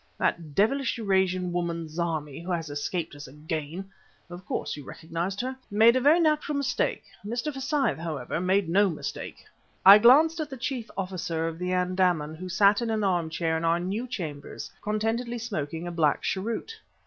[0.17, 3.91] That devilish Eurasian woman, Zarmi, who has escaped us again
[4.31, 5.55] of course you recognized her?
[5.69, 7.03] made a very natural mistake.
[7.23, 7.53] Mr.
[7.53, 9.45] Forsyth, however, made no mistake!"
[9.85, 13.63] I glanced at the chief officer of the Andaman, who sat in an armchair in
[13.63, 16.79] our new chambers, contentedly smoking a black cheroot.